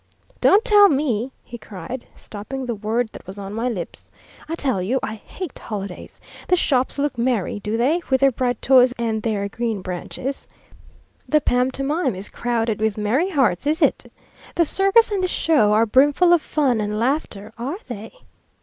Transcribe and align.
"Don't 0.39 0.65
tell 0.65 0.89
me," 0.89 1.31
he 1.43 1.59
cried, 1.59 2.07
stopping 2.15 2.65
the 2.65 2.73
word 2.73 3.09
that 3.11 3.27
was 3.27 3.37
on 3.37 3.53
my 3.55 3.69
lips; 3.69 4.09
"I 4.49 4.55
tell 4.55 4.81
you, 4.81 4.99
I 5.03 5.13
hate 5.13 5.59
holidays. 5.59 6.19
The 6.47 6.55
shops 6.55 6.97
look 6.97 7.19
merry, 7.19 7.59
do 7.59 7.77
they, 7.77 8.01
with 8.09 8.21
their 8.21 8.31
bright 8.31 8.63
toys 8.63 8.93
and 8.97 9.21
their 9.21 9.47
green 9.47 9.83
branches? 9.83 10.47
The 11.29 11.39
pantomime 11.39 12.15
is 12.15 12.29
crowded 12.29 12.79
with 12.79 12.97
merry 12.97 13.29
hearts, 13.29 13.67
is 13.67 13.79
it? 13.79 14.11
The 14.55 14.65
circus 14.65 15.11
and 15.11 15.23
the 15.23 15.27
show 15.27 15.71
are 15.71 15.85
brimful 15.85 16.33
of 16.33 16.41
fun 16.41 16.81
and 16.81 16.97
laughter, 16.99 17.53
are 17.59 17.77
they? 17.87 18.11